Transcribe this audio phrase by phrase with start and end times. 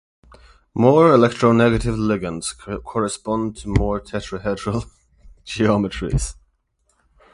[0.73, 4.89] More electronegative ligands correspond to more tetrahedral
[5.45, 6.33] geometries.